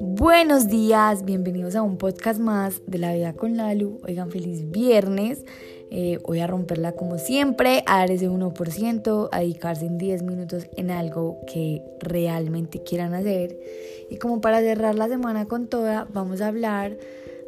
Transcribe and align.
Buenos 0.00 0.68
días, 0.68 1.24
bienvenidos 1.24 1.74
a 1.74 1.82
un 1.82 1.98
podcast 1.98 2.40
más 2.40 2.80
de 2.86 2.98
la 2.98 3.12
vida 3.14 3.32
con 3.34 3.56
Lalu. 3.56 4.00
Oigan, 4.06 4.30
feliz 4.30 4.70
viernes. 4.70 5.44
Eh, 5.90 6.18
voy 6.26 6.40
a 6.40 6.46
romperla 6.46 6.92
como 6.92 7.18
siempre, 7.18 7.82
a 7.86 7.98
dar 7.98 8.10
ese 8.10 8.30
1%, 8.30 9.28
a 9.30 9.40
dedicarse 9.40 9.86
en 9.86 9.98
10 9.98 10.22
minutos 10.22 10.66
en 10.76 10.90
algo 10.90 11.40
que 11.46 11.82
realmente 12.00 12.82
quieran 12.82 13.14
hacer. 13.14 13.58
Y 14.10 14.16
como 14.16 14.40
para 14.40 14.60
cerrar 14.60 14.94
la 14.94 15.08
semana 15.08 15.46
con 15.46 15.68
toda, 15.68 16.08
vamos 16.12 16.40
a 16.40 16.48
hablar 16.48 16.96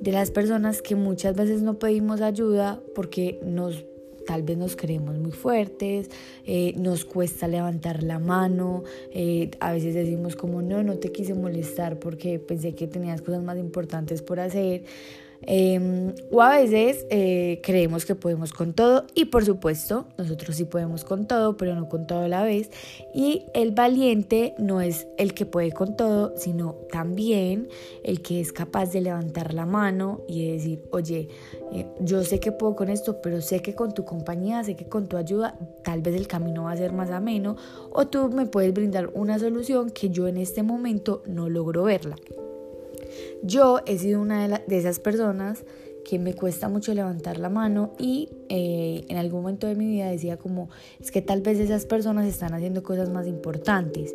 de 0.00 0.12
las 0.12 0.30
personas 0.30 0.80
que 0.82 0.96
muchas 0.96 1.36
veces 1.36 1.62
no 1.62 1.78
pedimos 1.78 2.20
ayuda 2.20 2.80
porque 2.94 3.38
nos 3.44 3.84
tal 4.30 4.44
vez 4.44 4.56
nos 4.56 4.76
creemos 4.76 5.18
muy 5.18 5.32
fuertes, 5.32 6.08
eh, 6.46 6.72
nos 6.76 7.04
cuesta 7.04 7.48
levantar 7.48 8.04
la 8.04 8.20
mano, 8.20 8.84
eh, 9.12 9.50
a 9.58 9.72
veces 9.72 9.92
decimos 9.92 10.36
como 10.36 10.62
no, 10.62 10.84
no 10.84 10.98
te 10.98 11.10
quise 11.10 11.34
molestar 11.34 11.98
porque 11.98 12.38
pensé 12.38 12.76
que 12.76 12.86
tenías 12.86 13.22
cosas 13.22 13.42
más 13.42 13.58
importantes 13.58 14.22
por 14.22 14.38
hacer. 14.38 14.84
Em, 15.42 16.14
o 16.30 16.42
a 16.42 16.58
veces 16.58 17.06
eh, 17.08 17.60
creemos 17.62 18.04
que 18.04 18.14
podemos 18.14 18.52
con 18.52 18.74
todo 18.74 19.06
y 19.14 19.26
por 19.26 19.44
supuesto 19.44 20.06
nosotros 20.18 20.56
sí 20.56 20.64
podemos 20.64 21.04
con 21.04 21.26
todo, 21.26 21.56
pero 21.56 21.74
no 21.74 21.88
con 21.88 22.06
todo 22.06 22.20
a 22.20 22.28
la 22.28 22.42
vez. 22.42 22.70
Y 23.14 23.46
el 23.54 23.72
valiente 23.72 24.54
no 24.58 24.80
es 24.80 25.06
el 25.16 25.34
que 25.34 25.46
puede 25.46 25.72
con 25.72 25.96
todo, 25.96 26.36
sino 26.36 26.74
también 26.92 27.68
el 28.04 28.20
que 28.22 28.40
es 28.40 28.52
capaz 28.52 28.92
de 28.92 29.00
levantar 29.00 29.54
la 29.54 29.66
mano 29.66 30.20
y 30.28 30.52
decir, 30.52 30.84
oye, 30.90 31.28
eh, 31.72 31.86
yo 32.00 32.22
sé 32.22 32.38
que 32.38 32.52
puedo 32.52 32.76
con 32.76 32.90
esto, 32.90 33.20
pero 33.22 33.40
sé 33.40 33.62
que 33.62 33.74
con 33.74 33.94
tu 33.94 34.04
compañía, 34.04 34.62
sé 34.62 34.76
que 34.76 34.88
con 34.88 35.08
tu 35.08 35.16
ayuda 35.16 35.56
tal 35.82 36.02
vez 36.02 36.14
el 36.14 36.26
camino 36.26 36.64
va 36.64 36.72
a 36.72 36.76
ser 36.76 36.92
más 36.92 37.10
ameno 37.10 37.56
o 37.92 38.06
tú 38.06 38.28
me 38.28 38.46
puedes 38.46 38.74
brindar 38.74 39.10
una 39.14 39.38
solución 39.38 39.90
que 39.90 40.10
yo 40.10 40.28
en 40.28 40.36
este 40.36 40.62
momento 40.62 41.22
no 41.26 41.48
logro 41.48 41.84
verla. 41.84 42.16
Yo 43.42 43.80
he 43.86 43.98
sido 43.98 44.20
una 44.20 44.46
de, 44.48 44.76
esas 44.76 44.98
personas 45.00 45.64
que 46.04 46.18
me 46.18 46.34
cuesta 46.34 46.68
mucho 46.68 46.94
levantar 46.94 47.38
la 47.38 47.50
mano 47.50 47.92
y 47.98 48.30
eh, 48.48 49.04
en 49.08 49.18
algún 49.18 49.42
momento 49.42 49.66
de 49.66 49.74
mi 49.74 49.86
vida 49.86 50.10
decía 50.10 50.38
como 50.38 50.70
es 50.98 51.10
que 51.10 51.20
tal 51.20 51.42
vez 51.42 51.58
esas 51.58 51.84
personas 51.84 52.26
están 52.26 52.54
haciendo 52.54 52.82
cosas 52.82 53.10
más 53.10 53.26
importantes 53.26 54.14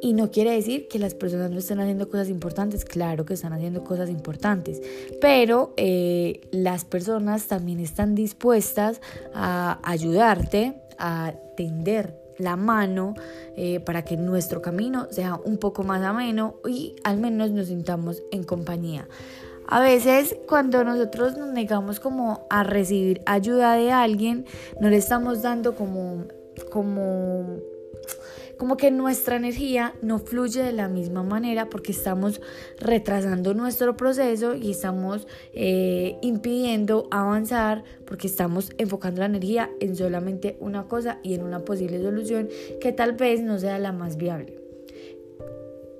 y 0.00 0.14
no 0.14 0.30
quiere 0.30 0.52
decir 0.52 0.88
que 0.88 0.98
las 0.98 1.14
personas 1.14 1.50
no 1.50 1.58
estén 1.58 1.78
haciendo 1.78 2.08
cosas 2.08 2.30
importantes, 2.30 2.84
claro 2.84 3.26
que 3.26 3.34
están 3.34 3.52
haciendo 3.52 3.84
cosas 3.84 4.08
importantes, 4.08 4.80
pero 5.20 5.74
eh, 5.76 6.40
las 6.52 6.84
personas 6.84 7.46
también 7.48 7.80
están 7.80 8.14
dispuestas 8.14 9.00
a 9.34 9.78
ayudarte, 9.84 10.80
a 10.98 11.34
tender 11.56 12.25
la 12.38 12.56
mano 12.56 13.14
eh, 13.56 13.80
para 13.80 14.02
que 14.02 14.16
nuestro 14.16 14.62
camino 14.62 15.08
sea 15.10 15.40
un 15.44 15.58
poco 15.58 15.82
más 15.82 16.02
ameno 16.02 16.56
y 16.68 16.96
al 17.04 17.18
menos 17.18 17.50
nos 17.50 17.68
sintamos 17.68 18.22
en 18.30 18.44
compañía. 18.44 19.08
A 19.68 19.80
veces 19.80 20.36
cuando 20.46 20.84
nosotros 20.84 21.36
nos 21.36 21.48
negamos 21.48 21.98
como 21.98 22.46
a 22.50 22.62
recibir 22.62 23.22
ayuda 23.26 23.74
de 23.74 23.90
alguien, 23.90 24.46
no 24.80 24.90
le 24.90 24.96
estamos 24.96 25.42
dando 25.42 25.74
como, 25.74 26.24
como 26.70 27.58
como 28.58 28.76
que 28.76 28.90
nuestra 28.90 29.36
energía 29.36 29.94
no 30.02 30.18
fluye 30.18 30.62
de 30.62 30.72
la 30.72 30.88
misma 30.88 31.22
manera 31.22 31.68
porque 31.68 31.92
estamos 31.92 32.40
retrasando 32.78 33.54
nuestro 33.54 33.96
proceso 33.96 34.54
y 34.54 34.70
estamos 34.70 35.26
eh, 35.52 36.16
impidiendo 36.22 37.08
avanzar 37.10 37.84
porque 38.06 38.26
estamos 38.26 38.72
enfocando 38.78 39.20
la 39.20 39.26
energía 39.26 39.70
en 39.80 39.96
solamente 39.96 40.56
una 40.60 40.84
cosa 40.88 41.18
y 41.22 41.34
en 41.34 41.42
una 41.42 41.64
posible 41.64 42.02
solución 42.02 42.48
que 42.80 42.92
tal 42.92 43.12
vez 43.12 43.42
no 43.42 43.58
sea 43.58 43.78
la 43.78 43.92
más 43.92 44.16
viable. 44.16 44.60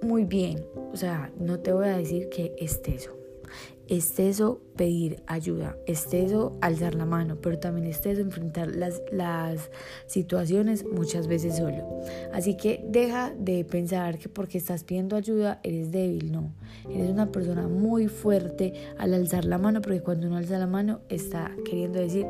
Muy 0.02 0.24
bien, 0.24 0.64
o 0.92 0.96
sea, 0.96 1.32
no 1.38 1.58
te 1.58 1.72
voy 1.72 1.88
a 1.88 1.96
decir 1.96 2.28
que 2.28 2.54
esté 2.58 2.94
eso 2.94 3.15
es 3.88 4.18
eso 4.18 4.60
pedir 4.76 5.22
ayuda, 5.26 5.76
es 5.86 6.12
eso 6.12 6.58
alzar 6.60 6.94
la 6.94 7.04
mano, 7.04 7.36
pero 7.40 7.58
también 7.58 7.86
es 7.86 8.04
eso 8.04 8.20
enfrentar 8.20 8.68
las, 8.68 9.02
las 9.12 9.70
situaciones 10.06 10.84
muchas 10.84 11.28
veces 11.28 11.56
solo. 11.56 12.00
Así 12.32 12.56
que 12.56 12.84
deja 12.88 13.32
de 13.38 13.64
pensar 13.64 14.18
que 14.18 14.28
porque 14.28 14.58
estás 14.58 14.84
pidiendo 14.84 15.16
ayuda 15.16 15.60
eres 15.62 15.92
débil, 15.92 16.32
no. 16.32 16.52
Eres 16.90 17.10
una 17.10 17.30
persona 17.32 17.68
muy 17.68 18.08
fuerte 18.08 18.74
al 18.98 19.14
alzar 19.14 19.44
la 19.44 19.58
mano, 19.58 19.80
porque 19.80 20.00
cuando 20.00 20.26
uno 20.26 20.36
alza 20.36 20.58
la 20.58 20.66
mano 20.66 21.00
está 21.08 21.52
queriendo 21.64 22.00
decir, 22.00 22.26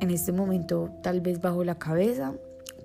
en 0.00 0.10
este 0.10 0.32
momento 0.32 0.90
tal 1.02 1.20
vez 1.20 1.40
bajo 1.40 1.64
la 1.64 1.78
cabeza, 1.78 2.34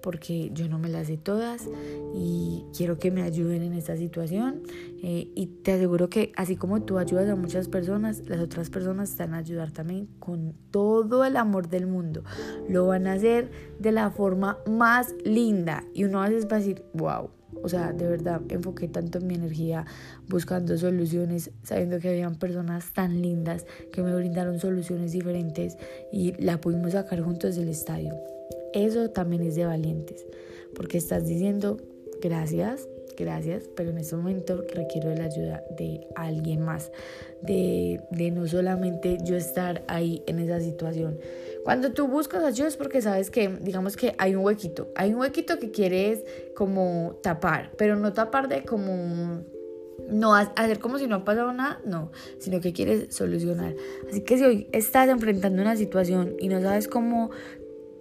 porque 0.01 0.51
yo 0.53 0.67
no 0.67 0.79
me 0.79 0.89
las 0.89 1.07
sé 1.07 1.17
todas 1.17 1.67
y 2.15 2.65
quiero 2.75 2.97
que 2.97 3.11
me 3.11 3.21
ayuden 3.21 3.63
en 3.63 3.73
esta 3.73 3.97
situación 3.97 4.63
eh, 5.01 5.31
y 5.35 5.47
te 5.47 5.73
aseguro 5.73 6.09
que 6.09 6.31
así 6.35 6.55
como 6.55 6.81
tú 6.81 6.97
ayudas 6.97 7.29
a 7.29 7.35
muchas 7.35 7.67
personas, 7.67 8.23
las 8.27 8.39
otras 8.39 8.69
personas 8.69 9.11
están 9.11 9.33
a 9.33 9.37
ayudar 9.37 9.71
también 9.71 10.07
con 10.19 10.53
todo 10.71 11.25
el 11.25 11.37
amor 11.37 11.69
del 11.69 11.87
mundo. 11.87 12.23
Lo 12.67 12.87
van 12.87 13.07
a 13.07 13.13
hacer 13.13 13.51
de 13.79 13.91
la 13.91 14.11
forma 14.11 14.57
más 14.67 15.15
linda 15.23 15.83
y 15.93 16.03
uno 16.03 16.21
a 16.21 16.29
veces 16.29 16.47
va 16.47 16.57
a 16.57 16.59
decir, 16.59 16.83
wow. 16.93 17.29
O 17.63 17.67
sea, 17.67 17.91
de 17.91 18.07
verdad, 18.07 18.41
enfoqué 18.49 18.87
tanto 18.87 19.19
mi 19.21 19.33
energía 19.33 19.85
buscando 20.27 20.77
soluciones, 20.77 21.51
sabiendo 21.63 21.99
que 21.99 22.09
habían 22.09 22.35
personas 22.35 22.93
tan 22.93 23.21
lindas 23.21 23.65
que 23.91 24.03
me 24.03 24.15
brindaron 24.15 24.59
soluciones 24.59 25.11
diferentes 25.11 25.77
y 26.11 26.33
la 26.41 26.61
pudimos 26.61 26.91
sacar 26.91 27.21
juntos 27.21 27.55
del 27.55 27.69
estadio. 27.69 28.13
Eso 28.73 29.09
también 29.09 29.43
es 29.43 29.55
de 29.55 29.65
valientes, 29.65 30.25
porque 30.75 30.97
estás 30.97 31.25
diciendo 31.25 31.77
gracias, 32.21 32.87
gracias, 33.17 33.69
pero 33.75 33.91
en 33.91 33.97
este 33.97 34.15
momento 34.15 34.63
requiero 34.73 35.13
la 35.13 35.25
ayuda 35.25 35.63
de 35.77 36.07
alguien 36.15 36.61
más, 36.61 36.91
de, 37.41 38.01
de 38.11 38.31
no 38.31 38.47
solamente 38.47 39.17
yo 39.23 39.35
estar 39.35 39.83
ahí 39.87 40.23
en 40.27 40.39
esa 40.39 40.59
situación. 40.59 41.19
Cuando 41.63 41.91
tú 41.91 42.07
buscas 42.07 42.43
ayuda 42.43 42.67
es 42.67 42.77
porque 42.77 43.01
sabes 43.01 43.29
que, 43.29 43.49
digamos 43.61 43.97
que 43.97 44.15
hay 44.17 44.35
un 44.35 44.45
huequito, 44.45 44.89
hay 44.95 45.13
un 45.13 45.19
huequito 45.19 45.59
que 45.59 45.71
quieres 45.71 46.23
como 46.55 47.19
tapar, 47.21 47.71
pero 47.77 47.95
no 47.95 48.13
tapar 48.13 48.47
de 48.47 48.63
como 48.63 49.43
no 50.09 50.33
hacer 50.35 50.79
como 50.79 50.97
si 50.97 51.07
no 51.07 51.17
ha 51.17 51.25
pasado 51.25 51.53
nada, 51.53 51.81
no, 51.85 52.11
sino 52.39 52.61
que 52.61 52.73
quieres 52.73 53.13
solucionar. 53.13 53.75
Así 54.09 54.21
que 54.21 54.37
si 54.37 54.43
hoy 54.43 54.67
estás 54.71 55.09
enfrentando 55.09 55.61
una 55.61 55.75
situación 55.75 56.35
y 56.39 56.47
no 56.47 56.61
sabes 56.61 56.87
cómo 56.87 57.31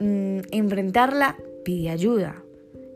Mm, 0.00 0.40
enfrentarla, 0.50 1.36
pide 1.64 1.90
ayuda. 1.90 2.42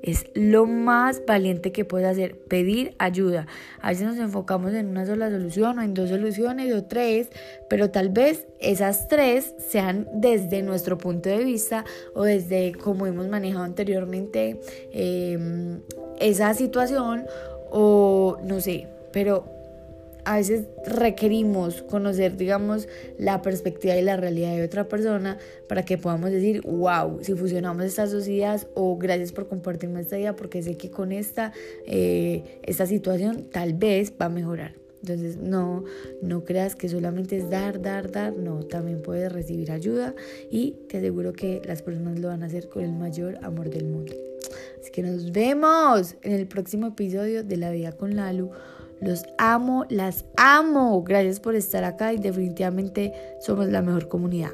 Es 0.02 0.26
lo 0.34 0.66
más 0.66 1.22
valiente 1.26 1.70
que 1.70 1.84
puedes 1.84 2.08
hacer, 2.08 2.36
pedir 2.36 2.94
ayuda. 2.98 3.46
A 3.80 3.90
veces 3.90 4.04
nos 4.04 4.18
enfocamos 4.18 4.72
en 4.74 4.88
una 4.88 5.06
sola 5.06 5.30
solución 5.30 5.78
o 5.78 5.82
en 5.82 5.94
dos 5.94 6.10
soluciones 6.10 6.74
o 6.74 6.84
tres, 6.84 7.28
pero 7.68 7.90
tal 7.90 8.08
vez 8.08 8.48
esas 8.58 9.06
tres 9.06 9.54
sean 9.58 10.08
desde 10.12 10.62
nuestro 10.62 10.98
punto 10.98 11.28
de 11.28 11.44
vista 11.44 11.84
o 12.14 12.24
desde 12.24 12.72
como 12.72 13.06
hemos 13.06 13.28
manejado 13.28 13.64
anteriormente 13.64 14.60
em, 14.90 15.80
esa 16.18 16.52
situación 16.54 17.24
o 17.70 18.38
no 18.44 18.60
sé, 18.60 18.88
pero 19.12 19.61
a 20.24 20.36
veces 20.36 20.66
requerimos 20.86 21.82
conocer, 21.82 22.36
digamos, 22.36 22.88
la 23.18 23.42
perspectiva 23.42 23.96
y 23.96 24.02
la 24.02 24.16
realidad 24.16 24.54
de 24.56 24.64
otra 24.64 24.88
persona 24.88 25.38
para 25.68 25.84
que 25.84 25.98
podamos 25.98 26.30
decir, 26.30 26.62
wow, 26.62 27.18
si 27.22 27.34
fusionamos 27.34 27.84
estas 27.84 28.12
dos 28.12 28.28
ideas 28.28 28.66
o 28.74 28.96
gracias 28.96 29.32
por 29.32 29.48
compartirme 29.48 30.00
esta 30.00 30.18
idea 30.18 30.36
porque 30.36 30.62
sé 30.62 30.76
que 30.76 30.90
con 30.90 31.12
esta, 31.12 31.52
eh, 31.86 32.60
esta 32.62 32.86
situación 32.86 33.48
tal 33.50 33.74
vez 33.74 34.12
va 34.20 34.26
a 34.26 34.30
mejorar. 34.30 34.74
Entonces 35.02 35.36
no, 35.36 35.82
no 36.22 36.44
creas 36.44 36.76
que 36.76 36.88
solamente 36.88 37.36
es 37.36 37.50
dar, 37.50 37.82
dar, 37.82 38.12
dar, 38.12 38.36
no, 38.36 38.62
también 38.62 39.02
puedes 39.02 39.32
recibir 39.32 39.72
ayuda 39.72 40.14
y 40.48 40.76
te 40.88 40.98
aseguro 40.98 41.32
que 41.32 41.60
las 41.64 41.82
personas 41.82 42.20
lo 42.20 42.28
van 42.28 42.44
a 42.44 42.46
hacer 42.46 42.68
con 42.68 42.84
el 42.84 42.92
mayor 42.92 43.38
amor 43.42 43.68
del 43.68 43.86
mundo. 43.86 44.12
Así 44.80 44.92
que 44.92 45.02
nos 45.02 45.32
vemos 45.32 46.14
en 46.22 46.32
el 46.32 46.46
próximo 46.46 46.88
episodio 46.88 47.42
de 47.42 47.56
La 47.56 47.70
Vida 47.72 47.92
con 47.92 48.14
Lalu. 48.14 48.50
Los 49.02 49.24
amo, 49.36 49.84
las 49.88 50.24
amo. 50.36 51.02
Gracias 51.02 51.40
por 51.40 51.56
estar 51.56 51.82
acá 51.82 52.12
y 52.12 52.18
definitivamente 52.18 53.12
somos 53.40 53.66
la 53.66 53.82
mejor 53.82 54.08
comunidad. 54.08 54.52